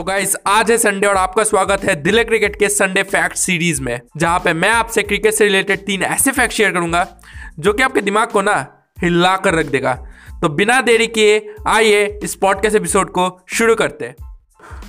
[0.00, 3.82] तो गाइस आज है संडे और आपका स्वागत है दिल्ली क्रिकेट के संडे फैक्ट सीरीज़
[3.82, 7.06] में, जहाँ पे मैं आपसे क्रिकेट से रिलेटेड तीन ऐसे फैक्ट शेयर करूँगा,
[7.58, 8.54] जो कि आपके दिमाग को ना
[9.02, 9.92] हिला कर रख देगा।
[10.42, 14.14] तो बिना देरी किए, आइए इस पॉडकास्ट एपिसोड को शुरू करते हैं।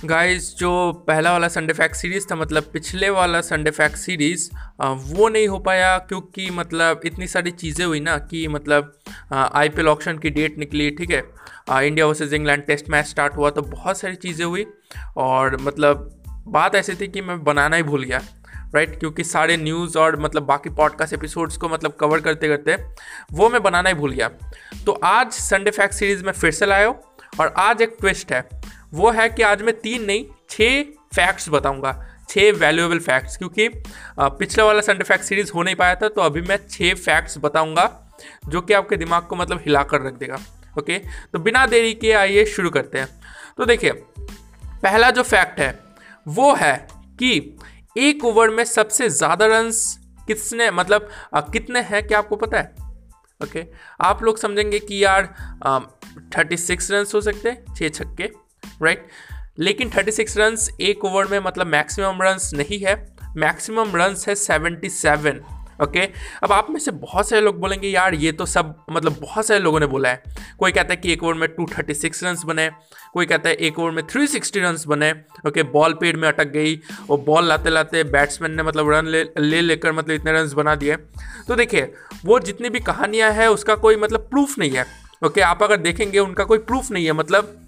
[0.05, 0.71] गाइस जो
[1.07, 4.50] पहला वाला संडे फैक्ट सीरीज़ था मतलब पिछले वाला संडे फैक्ट सीरीज़
[4.81, 8.94] वो नहीं हो पाया क्योंकि मतलब इतनी सारी चीज़ें हुई ना कि मतलब
[9.34, 11.23] आई पी ऑप्शन की डेट निकली, ठीक है?
[11.86, 14.66] India versus England test match start हुआ तो बहुत सारी चीज़ें हुई
[15.17, 18.22] और मतलब बात ऐसी थी कि मैं बनाना ही भूल गया
[18.75, 22.75] राइट क्योंकि सारे न्यूज़ और मतलब बाकी पॉडकास्ट एपिसोड्स को मतलब कवर करते करते
[23.31, 24.30] वो मैं बनाना ही भूल गया।
[24.86, 26.94] तो आज संडे फैक्ट सीरीज़ में फिर से लाया
[27.39, 28.41] और आज एक ट्विस्ट है।
[28.94, 30.84] वो है कि आज मैं तीन नहीं छः
[31.16, 31.94] फैक्ट्स बताऊँगा
[32.30, 33.67] छः वैल्यूएबल फैक्ट्स क्योंकि
[34.20, 37.86] पिछला वाला संडे फैक्ट सीरीज़ हो नहीं पाया था तो अभी मैं छः फैक्ट्स बताऊँगा
[38.48, 40.38] जो कि आपके दिमाग को मतलब हिला कर रख देगा
[40.80, 40.98] ओके
[41.34, 43.08] तो बिना देरी के आइए शुरू करते हैं।
[43.58, 43.92] तो देखिए
[44.84, 45.73] पहला जो फैक्ट है
[46.28, 46.75] वो है
[47.19, 47.58] कि
[47.97, 49.84] एक ओवर में सबसे ज़्यादा रन्स
[50.28, 52.73] किसने मतलब आ, कितने हैं क्या आपको पता है?
[53.42, 53.66] ओके
[54.02, 55.34] आप लोग समझेंगे कि यार
[56.38, 58.30] थर्टी सिक्स रन हो सकते हैं छः छक्के।
[58.84, 59.08] राइट
[59.60, 65.36] लेकिन 36 रन्स एक ओवर में मतलब मैक्सिमम रन्स नहीं है मैक्सिमम रन्स है 77
[65.82, 66.16] ओके okay?
[66.44, 69.59] अब आप में से बहुत सारे लोग बोलेंगे, यार, ये तो सब मतलब बहुत सारे
[69.59, 70.24] लोगों ने बोला है
[70.59, 72.72] कोई कहता है कि एक ओवर में 236 थर्टी सिक्स रन्स बने,
[73.14, 75.74] कोई कहता है एक ओवर में 360 सिक्सटी रन्स बने ओके okay?
[75.74, 79.62] बॉल पेड़ में अटक गई और बॉल लाते लाते बैट्समैन ने मतलब रन ले ले
[79.62, 80.96] लेकर मतलब इतने रन्स बना दिए
[81.48, 81.94] तो देखिए,
[82.26, 85.42] वो जितनी भी कहानियाँ हैं, उसका कोई मतलब प्रूफ नहीं है ओके okay?
[85.42, 87.61] आप अगर देखेंगे, उनका कोई प्रूफ नहीं है मतलब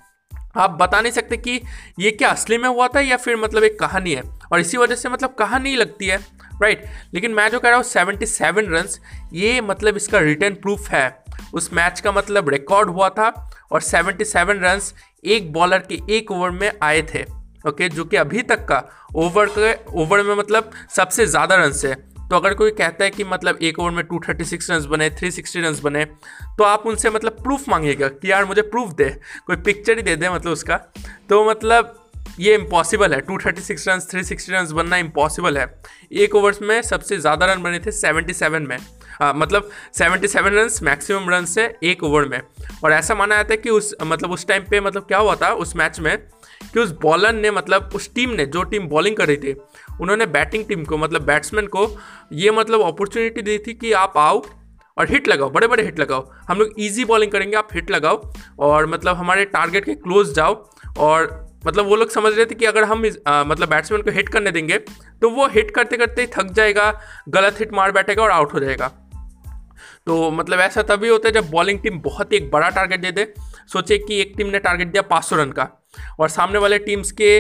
[0.56, 1.60] आप बता नहीं सकते कि
[2.00, 4.96] ये क्या असली में हुआ था या फिर मतलब एक कहानी है। और इसी वजह
[4.96, 6.18] से मतलब कहानी लगती है
[6.62, 8.88] राइट लेकिन मैं जो कह रहा हूँ सेवेंटी सेवन रन
[9.34, 11.24] ये मतलब इसका रिटर्न प्रूफ है।
[11.54, 13.30] उस मैच का मतलब रिकॉर्ड हुआ था
[13.72, 14.82] और सेवेंटी सेवन रन
[15.26, 17.24] एक बॉलर के एक ओवर में आए थे
[17.68, 18.84] ओके जो कि अभी तक का
[19.16, 21.96] ओवर के ओवर में मतलब सबसे ज़्यादा रन है।
[22.34, 25.76] तो अगर कोई कहता है कि मतलब एक ओवर में 236 रन बने 360 रन
[25.84, 26.06] बने
[26.58, 29.10] तो आप उनसे मतलब प्रूफ मांगेगा कि यार मुझे प्रूफ दे
[29.48, 30.78] कोई पिक्चर ही दे दे मतलब उसका।
[31.30, 31.94] तो मतलब
[32.40, 35.68] ये इम्पॉसिबल है। 236 रन 360 रन बनना इम्पॉसिबल है।
[36.12, 38.78] एक ओवर्स में सबसे ज़्यादा रन बने थे 77 में।
[39.22, 42.40] आ, मतलब 77 रन मैक्सिमम रन से एक ओवर में।
[42.84, 45.54] और ऐसा माना जाता है कि उस मतलब उस टाइम पे मतलब क्या हुआ था
[45.56, 46.18] उस मैच में
[46.74, 49.54] कि उस बॉलर ने मतलब उस टीम ने जो टीम बॉलिंग कर रही थी
[50.02, 51.88] उन्होंने बैटिंग टीम को मतलब बैट्समैन को
[52.34, 54.44] ये मतलब अपॉर्चुनिटी दी थी कि आप आओ
[54.98, 58.22] और हिट लगाओ बड़े बड़े हिट लगाओ। हम लोग ईजी बॉलिंग करेंगे आप हिट लगाओ
[58.60, 60.54] और मतलब हमारे टारगेट के क्लोज जाओ
[60.98, 61.32] और
[61.66, 64.52] मतलब वो लोग समझ रहे थे कि अगर हम आ, मतलब बैट्समैन को हिट करने
[64.52, 64.78] देंगे
[65.22, 66.92] तो वो हिट करते करते ही थक जाएगा
[67.30, 68.88] गलत हिट मार बैठेगा और आउट हो जाएगा।
[70.06, 73.12] तो मतलब ऐसा तभी होता है जब बॉलिंग टीम बहुत ही एक बड़ा टारगेट दे
[73.12, 73.24] दे
[73.68, 75.70] सोचे कि एक टीम ने टारगेट दिया पाँच सौ रन का।
[76.20, 77.40] और सामने वाले टीम्स के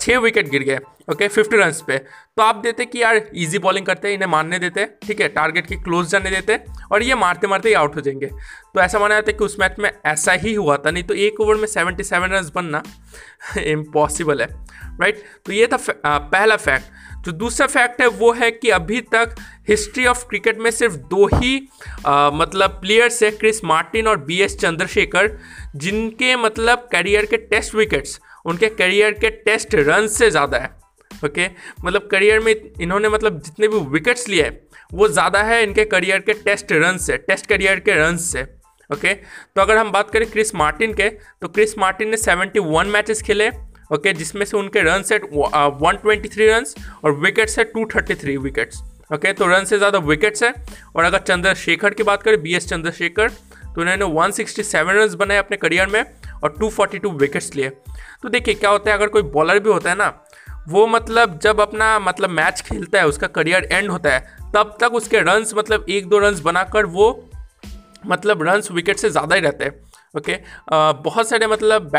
[0.00, 0.78] छः विकेट गिर गए
[1.10, 4.58] ओके फिफ्टी रन पे। तो आप देते कि यार इजी बॉलिंग करते हैं इन्हें मारने
[4.58, 6.58] देते, ठीक है टारगेट की क्लोज जाने देते,
[6.92, 9.56] और ये मारते मारते ही आउट हो जाएँगे। तो ऐसा माना जाता है कि उस
[9.60, 12.82] मैच में ऐसा ही हुआ था, नहीं तो एक ओवर में सेवेंटी सेवन रन बनना
[13.62, 14.48] इम्पॉसिबल है
[15.00, 16.91] राइट तो ये था पहला फैक्ट
[17.24, 19.34] जो दूसरा फैक्ट है वो है कि अभी तक
[19.68, 21.56] हिस्ट्री ऑफ़ क्रिकेट में सिर्फ़ दो ही
[22.06, 25.30] आ, मतलब प्लेयर्स है क्रिस मार्टिन और बी एस चंद्रशेखर
[25.76, 30.70] जिनके मतलब करियर के टेस्ट विकेट्स उनके करियर के टेस्ट रन से ज़्यादा है
[31.24, 31.46] ओके?
[31.84, 34.58] मतलब करियर में इन्होंने मतलब जितने भी विकेट्स लिए हैं
[34.92, 38.42] वो ज़्यादा है इनके करियर के टेस्ट रन से टेस्ट करियर के रन से
[38.90, 39.14] ओके?
[39.14, 43.50] तो अगर हम बात करें क्रिस मार्टिन के तो क्रिस मार्टिन ने 71 मैचेस खेले
[43.92, 46.64] ओके जिसमें से उनके run set one twenty three run
[47.04, 48.82] और विकेट्स है two thirty three wickets
[49.14, 50.52] okay तो रन से ज़्यादा विकेट्स है।
[50.96, 53.28] और अगर चंद्रशेखर की बात करें बी एस चंद्रशेखर
[53.74, 56.02] तो उन्होंने 167 रन बनाए अपने करियर में
[56.34, 59.96] और 242 विकेट्स लिए। तो देखिए, क्या होता है, अगर कोई बॉलर भी होता है
[59.96, 60.08] ना,
[60.68, 64.20] वो मतलब जब अपना मतलब मैच खेलता है, उसका करियर एंड होता है,
[64.54, 67.08] तब तक उसके रन्स मतलब एक दो रन्स बनाकर वो
[68.06, 69.80] मतलब रन्स विकेट से ज़्यादा ही रहते हैं।
[70.14, 71.02] Okay okay?
[71.04, 71.94] बहुत सारे मतलब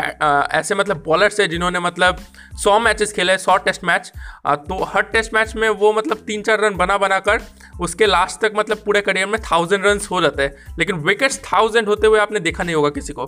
[0.52, 2.16] ऐसे मतलब बॉलर्स है जिन्होंने मतलब
[2.62, 4.12] सौ मैचेस खेले सौ टेस्ट मैच
[4.46, 7.40] तो हर टेस्ट मैच में वो मतलब तीन चार रन बना बना कर
[7.80, 11.88] उसके लास्ट तक मतलब पूरे करियर में थाउज़ेंड रन हो जाते हैं। लेकिन विकेट्स थाउज़ेंड
[11.88, 13.24] होते हुए आपने देखा नहीं होगा किसी को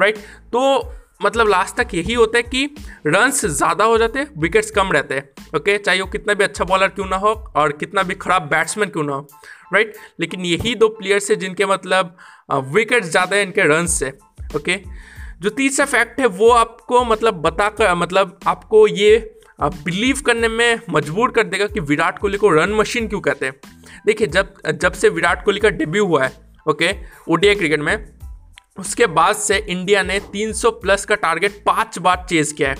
[0.00, 0.18] राइट
[0.52, 0.92] तो
[1.22, 2.64] मतलब लास्ट तक यही होता है कि
[3.06, 6.64] रन्स ज़्यादा हो जाते हैं विकेट्स कम रहते हैं। ओके चाहे वो कितना भी अच्छा
[6.64, 9.28] बॉलर क्यों ना हो और कितना भी खराब बैट्समैन क्यों ना हो
[9.74, 12.16] राइट लेकिन यही दो प्लेयर्स है जिनके मतलब
[12.52, 14.12] विकेट्स ज़्यादा है, इनके रन्स से
[14.56, 14.80] ओके?
[15.40, 20.48] जो तीसरा फैक्ट है, वो आपको मतलब बता कर मतलब आपको ये आप बिलीव करने
[20.48, 23.54] में मजबूर कर देगा कि विराट कोहली को रन मशीन क्यों कहते हैं।
[24.06, 26.32] देखिए, जब जब से विराट कोहली का डेब्यू हुआ है,
[26.68, 26.94] ओके,
[27.28, 28.12] ओडीआई क्रिकेट में,
[28.78, 32.76] उसके बाद से इंडिया ने 300 प्लस का टारगेट पाँच बार चेज किया है,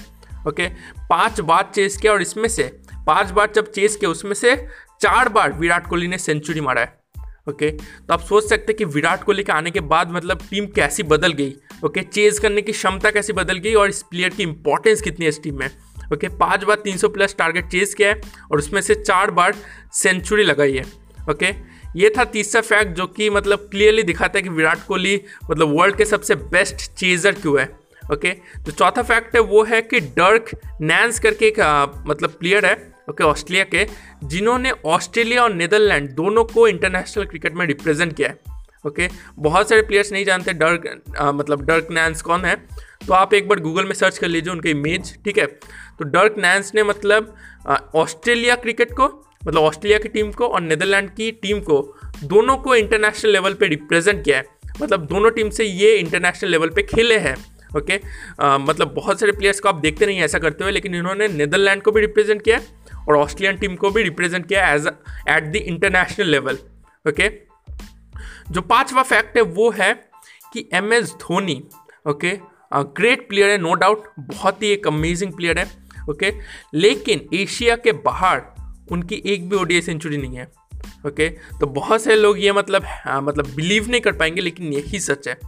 [0.49, 0.69] ओके?
[1.11, 2.63] पाँच बार चेस किया और इसमें से,
[3.07, 4.57] पाँच बार जब चेस किया, उसमें से
[5.01, 6.99] चार बार विराट कोहली ने सेंचुरी मारा है।
[7.49, 7.71] ओके?
[7.71, 11.03] तो आप सोच सकते हैं कि विराट कोहली के आने के बाद मतलब टीम कैसी
[11.05, 11.55] बदल गई,
[11.85, 12.03] ओके?
[12.03, 15.43] चेज करने की क्षमता कैसी बदल गई और इस प्लेयर की इंपॉर्टेंस कितनी है इस
[15.43, 15.71] टीम में,
[16.13, 16.29] ओके?
[16.39, 18.21] पाँच बार 300 प्लस टारगेट चेज किया है
[18.53, 19.55] और उसमें से चार बार
[19.95, 20.85] सेंचुरी लगाई है,
[21.31, 21.55] ओके?
[21.97, 25.97] ये था तीसरा फैक्ट जो कि मतलब क्लियरली दिखाता है कि विराट कोहली मतलब वर्ल्ड
[25.97, 27.67] के सबसे बेस्ट चेजर क्यों है,
[28.13, 28.31] ओके?
[28.65, 30.51] तो चौथा फैक्ट है वो है कि डर्क
[30.83, 31.61] नैंस करके एक
[32.09, 32.77] मतलब प्लेयर है,
[33.11, 33.85] ओके ऑस्ट्रेलिया के
[34.25, 38.41] जिन्होंने ऑस्ट्रेलिया और नीदरलैंड दोनों को इंटरनेशनल क्रिकेट में रिप्रेजेंट किया है
[38.87, 42.57] ओके बहुत सारे प्लेयर्स नहीं जानते डर्क आ, मतलब डर्क नैंस कौन है
[43.07, 45.47] तो आप एक बार गूगल में सर्च कर लीजिए उनके इमेज ठीक है?
[45.99, 47.37] तो डर्क नैंस ने मतलब
[47.95, 52.75] ऑस्ट्रेलिया क्रिकेट को मतलब ऑस्ट्रेलिया की टीम को और नीदरलैंड की टीम को दोनों को
[52.75, 54.45] इंटरनेशनल लेवल पे रिप्रेजेंट किया है।
[54.83, 57.37] मतलब दोनों टीम से ये इंटरनेशनल लेवल पे खेले हैं
[57.77, 58.61] ओके okay?
[58.69, 61.93] मतलब बहुत सारे प्लेयर्स को आप देखते नहीं ऐसा करते हुए लेकिन इन्होंने नीदरलैंड को
[61.93, 62.61] भी रिप्रेजेंट किया
[63.09, 66.59] और ऑस्ट्रेलियन टीम को भी रिप्रेजेंट किया age at the international level
[67.09, 67.29] okay
[68.51, 69.93] जो पांचवा फैक्ट है वो है
[70.53, 71.63] कि M S Dhoni
[72.09, 72.39] okay
[72.73, 75.67] great player है नो डाउट बहुत ही एक अमेजिंग प्लेयर है
[76.11, 76.33] ओके?
[76.75, 78.43] लेकिन एशिया के बाहर
[78.93, 80.45] उनकी एक भी ओडीआई सेंचुरी नहीं है
[81.07, 81.29] ओके?
[81.61, 85.29] तो बहुत से लोग ये मतलब आ, मतलब बिलीव नहीं कर पाएँगे लेकिन यही सच
[85.29, 85.39] है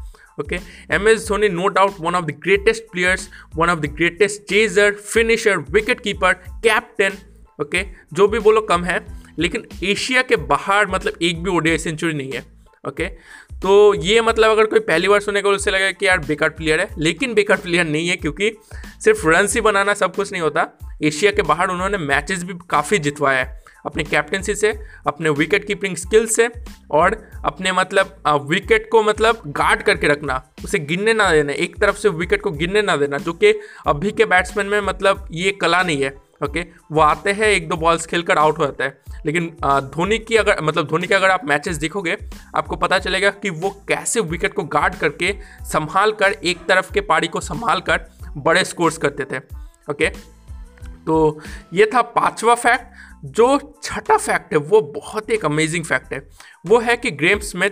[0.41, 0.59] okay
[0.95, 4.93] M S Dhoni no doubt one of the greatest players one of the greatest chaser
[4.93, 7.19] finisher wicket keeper captain
[7.61, 7.85] okay?
[8.13, 9.05] जो भी बोलो कम है,
[9.39, 12.45] लेकिन एशिया के बाहर मतलब एक भी ओडीआई सेंचुरी नहीं है,
[12.85, 13.07] ओके?
[13.63, 16.89] तो ये मतलब अगर कोई पहली बार सुनेगा उससे लगेगा कि यार बेकार प्लेयर है,
[16.99, 18.53] लेकिन बेकार प्लेयर नहीं है, क्योंकि
[19.05, 20.67] सिर्फ़ रन ही बनाना सब कुछ नहीं होता।
[21.03, 24.73] एशिया के बाहर उन्होंने मैचेस भी काफ़ी जितवाया है, अपने कैप्टनसी से,
[25.07, 26.49] अपने विकेट कीपिंग स्किल से,
[26.91, 28.17] और अपने मतलब
[28.51, 32.51] विकेट को मतलब गार्ड करके रखना, उसे गिरने ना देना, एक तरफ़ से विकेट को
[32.51, 33.55] गिरने ना देना, जो कि
[33.87, 36.15] अभी के बैट्समैन में मतलब ये कला नहीं है।
[36.45, 36.67] ओके?
[36.93, 40.61] वो आते हैं, एक दो बॉल्स खेलकर आउट हो जाता है। लेकिन धोनी की अगर
[40.63, 42.17] मतलब धोनी के अगर आप मैचेस देखोगे,
[42.57, 47.01] आपको पता चलेगा कि वो कैसे विकेट को गार्ड करके संभाल कर, एक तरफ़ के
[47.01, 48.07] पारी को संभाल कर
[48.37, 49.39] बड़े स्कोर्स करते थे।
[49.91, 50.07] ओके?
[51.07, 51.41] तो
[51.75, 52.87] ये था पांचवा फैक्ट
[53.25, 56.29] जो छठा फैक्ट है, वो बहुत ही एक अमेजिंग फैक्ट है।
[56.67, 57.71] वो है कि ग्रेम स्मिथ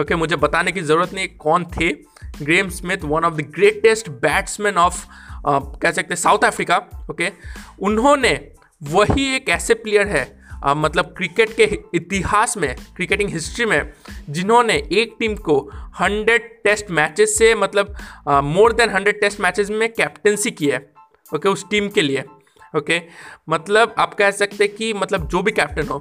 [0.00, 1.88] ओके, मुझे बताने की ज़रूरत नहीं, कौन थे?
[2.42, 5.06] Graeme Smith one of the greatest batsman of
[5.48, 6.76] कह सकते हैं साउथ अफ्रीका
[7.10, 7.30] ओके?
[7.82, 8.32] उन्होंने
[8.82, 10.24] वही एक ऐसे प्लेयर है
[10.64, 11.64] आ, मतलब क्रिकेट के
[11.94, 13.92] इतिहास में क्रिकेटिंग हिस्ट्री में
[14.30, 15.58] जिन्होंने एक टीम को
[16.02, 17.94] 100 टेस्ट मैचेस से मतलब
[18.44, 20.78] मोर देन 100 टेस्ट मैचेस में कैप्टनसी की है
[21.34, 22.24] ओके उस टीम के लिए
[22.76, 23.00] ओके?
[23.48, 25.96] मतलब आप कह सकते कि मतलब जो भी कैप्टन हो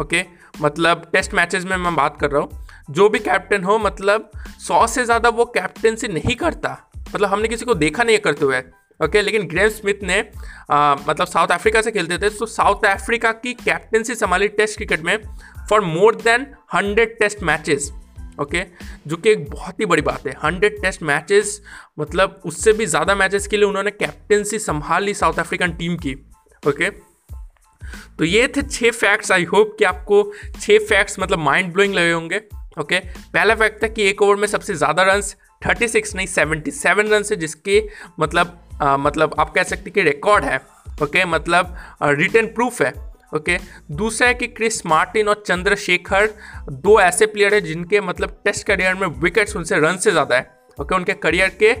[0.00, 0.24] ओके?
[0.60, 4.30] मतलब टेस्ट मैचेस में मैं बात कर रहा हूँ जो भी कैप्टन हो मतलब
[4.68, 6.76] सौ से ज़्यादा वो कैप्टनसी नहीं करता।
[7.14, 8.62] मतलब हमने किसी को देखा नहीं करते हुए।
[9.04, 10.24] ओके लेकिन ग्रेव स्मिथ ने
[10.70, 15.00] आ, मतलब साउथ अफ्रीका से खेलते थे तो साउथ अफ्रीका की कैप्टनसी संभाली टेस्ट क्रिकेट
[15.00, 15.18] में
[15.70, 17.92] for more than hundred test matches
[18.40, 18.62] okay
[19.06, 21.62] जो कि एक बहुत ही बड़ी बात है। हंड्रेड टेस्ट मैचेस
[22.00, 26.14] मतलब उससे भी ज़्यादा मैचेस के लिए उन्होंने कैप्टनसी संभाली साउथ अफ्रीकन टीम की
[26.68, 26.90] ओके
[28.18, 32.12] तो ये थे छः फैक्ट्स आई होप कि आपको छः फैक्ट्स मतलब माइंड ब्लोइंग लगे
[32.12, 32.40] होंगे
[32.80, 32.98] ओके
[33.32, 35.22] पहला फैक्ट था कि एक ओवर में सबसे ज़्यादा रन
[35.68, 37.88] 36 नहीं 77 रन से जिसके
[38.20, 40.60] मतलब आ, मतलब आप कह सकते कि रिकॉर्ड है
[41.02, 42.92] ओके मतलब रिटर्न प्रूफ है
[43.34, 43.58] ओके
[43.92, 46.28] दूसरा है कि क्रिस मार्टिन और चंद्रशेखर
[46.70, 50.50] दो ऐसे प्लेयर हैं जिनके मतलब टेस्ट करियर में विकेट्स उनसे रन से ज़्यादा है
[50.80, 51.72] ओके उनके करियर के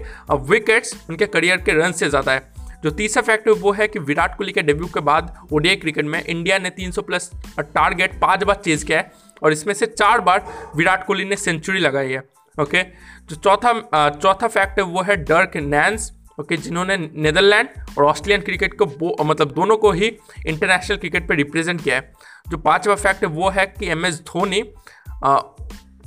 [0.50, 2.52] विकेट्स उनके करियर के रन से ज़्यादा है।
[2.82, 6.22] जो तीसरा फैक्ट वो है कि विराट कोहली के डेब्यू के बाद ओडीआई क्रिकेट में
[6.24, 9.12] इंडिया ने 300 प्लस टारगेट पाँच बार चेज किया है
[9.42, 10.44] और इसमें से चार बार
[10.76, 12.22] विराट कोहली ने सेंचुरी लगाई है
[12.60, 12.82] ओके
[13.28, 13.72] जो चौथा
[14.10, 17.68] चौथा फैक्ट वो है डर्क नैंस ओके, जिन्होंने नीदरलैंड
[17.98, 20.06] और ऑस्ट्रेलियन क्रिकेट को मतलब दोनों को ही
[20.46, 22.12] इंटरनेशनल क्रिकेट पे रिप्रेजेंट किया है।
[22.48, 24.62] जो पांचवा फैक्ट है, वो है कि एम एस धोनी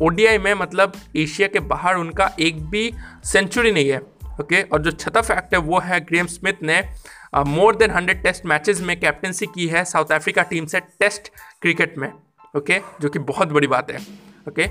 [0.02, 2.92] ओडीआई में मतलब एशिया के बाहर उनका एक भी
[3.24, 4.00] सेंचुरी नहीं है,
[4.42, 4.62] ओके?
[4.62, 6.82] और जो छठा फैक्ट है, वो है ग्रेम स्मिथ ने
[7.48, 11.98] more than hundred test matches में कैप्टनसी की है साउथ अफ्रीका टीम से टेस्ट क्रिकेट
[11.98, 12.12] में,
[12.58, 12.80] ओके?
[12.80, 13.02] okay?
[13.02, 14.00] जो कि बहुत बड़ी बात है,
[14.50, 14.68] ओके?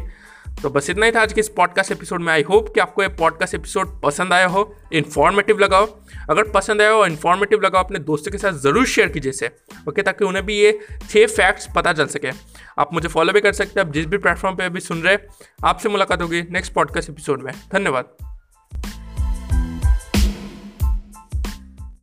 [0.62, 3.02] तो बस इतना ही था आज के इस पॉडकास्ट एपिसोड में। आई होप कि आपको
[3.02, 5.86] ये पॉडकास्ट एपिसोड पसंद आया हो। इन्फॉर्मेटिव लगाओ।
[6.30, 9.50] अगर पसंद आया हो इन्फॉर्मेटिव लगाओ। अपने दोस्तों के साथ ज़रूर शेयर कीजिए इसे।
[9.88, 10.78] ओके ताकि उन्हें भी ये
[11.10, 12.30] छः फैक्ट्स पता चल सके।
[12.78, 15.14] आप मुझे फॉलो भी कर सकते हैं। आप जिस भी प्लेटफॉर्म पर अभी सुन रहे
[15.14, 15.26] हैं,
[15.64, 18.29] आपसे मुलाकात होगी नेक्स्ट पॉडकास्ट एपिसोड में। धन्यवाद।